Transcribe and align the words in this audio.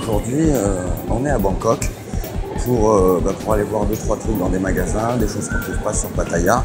aujourd'hui, 0.00 0.50
euh, 0.50 0.86
on 1.10 1.24
est 1.24 1.30
à 1.30 1.38
Bangkok 1.38 1.88
pour, 2.64 2.90
euh, 2.90 3.20
bah, 3.24 3.32
pour 3.38 3.52
aller 3.54 3.64
voir 3.64 3.84
deux 3.84 3.96
trois 3.96 4.16
trucs 4.16 4.38
dans 4.38 4.48
des 4.48 4.58
magasins, 4.58 5.16
des 5.16 5.28
choses 5.28 5.48
qu'on 5.48 5.58
ne 5.58 5.62
trouve 5.62 5.82
pas 5.82 5.92
sur 5.92 6.08
Pattaya. 6.10 6.64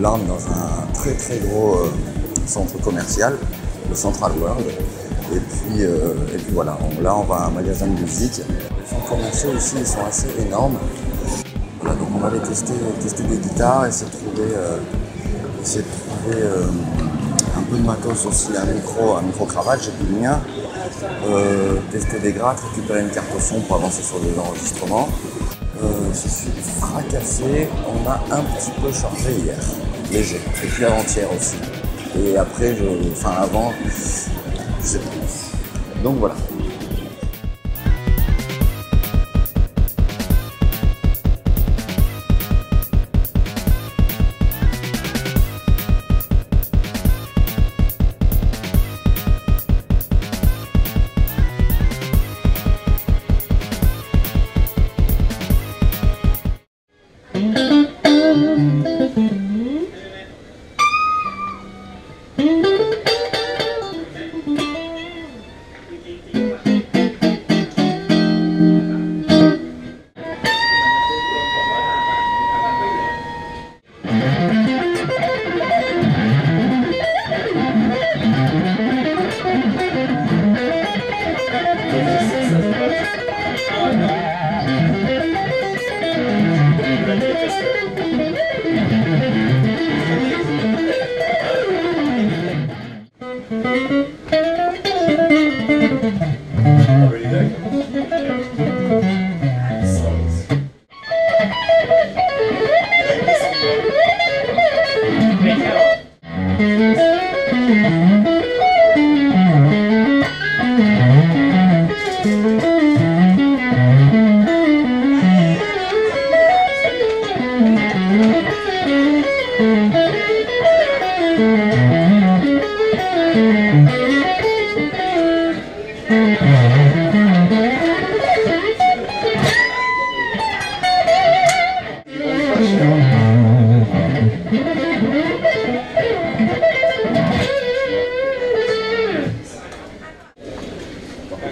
Là, 0.00 0.12
on 0.14 0.18
est 0.18 0.28
dans 0.28 0.46
un 0.48 0.92
très 0.92 1.14
très 1.14 1.38
gros 1.38 1.76
euh, 1.76 1.90
centre 2.46 2.78
commercial, 2.82 3.36
le 3.88 3.94
Central 3.94 4.32
World. 4.40 4.66
Et 5.32 5.38
puis, 5.38 5.82
et 5.82 6.36
puis 6.36 6.52
voilà, 6.52 6.76
là, 7.02 7.16
on 7.16 7.22
va 7.22 7.36
à 7.36 7.46
un 7.46 7.50
magasin 7.50 7.86
de 7.86 7.98
musique. 7.98 8.42
Les 8.46 8.86
centres 8.86 9.08
commerciaux 9.08 9.50
ici, 9.56 9.76
ils 9.78 9.86
sont 9.86 10.04
assez 10.06 10.28
énormes. 10.46 10.76
Voilà, 11.80 11.96
donc 11.96 12.08
on 12.14 12.18
va 12.18 12.28
aller 12.28 12.40
tester, 12.40 12.74
tester 13.00 13.22
des 13.22 13.38
guitares, 13.38 13.86
essayer 13.86 14.10
de 14.10 14.16
trouver, 14.16 14.52
essayer 15.62 15.82
de 15.82 16.30
trouver 16.30 16.46
un 17.56 17.62
peu 17.62 17.78
de 17.78 17.82
matos 17.82 18.26
aussi, 18.26 18.50
un 18.56 18.66
micro, 18.66 19.16
un 19.16 19.22
micro-cravate, 19.22 19.82
j'ai 19.82 19.92
plus 19.92 20.14
le 20.14 20.20
mien. 20.20 20.38
Euh, 21.02 21.76
tester 21.90 22.18
des 22.18 22.32
grattes, 22.32 22.60
récupérer 22.70 23.00
une 23.00 23.10
carte 23.10 23.26
au 23.36 23.40
son 23.40 23.60
pour 23.60 23.76
avancer 23.76 24.02
sur 24.02 24.20
des 24.20 24.38
enregistrements. 24.38 25.08
Euh, 25.82 25.88
je 26.12 26.28
suis 26.28 26.50
fracassé, 26.80 27.68
on 27.88 28.08
a 28.08 28.20
un 28.36 28.42
petit 28.42 28.70
peu 28.80 28.92
chargé 28.92 29.32
hier, 29.32 29.58
léger, 30.12 30.36
et 30.36 30.66
puis 30.66 30.84
avant-hier 30.84 31.28
aussi. 31.36 31.56
Et 32.16 32.36
après, 32.36 32.76
enfin 33.10 33.32
avant, 33.42 33.72
je 33.84 34.86
sais 34.86 34.98
pas. 34.98 35.10
Donc 36.02 36.18
voilà. 36.18 36.36
already 97.04 97.26
there. 97.26 97.74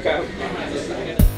Okay. 0.00 1.29